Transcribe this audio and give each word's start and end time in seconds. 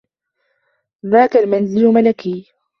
ذاك 1.05 1.37
المنزل 1.37 1.85
ملكي. 1.93 2.51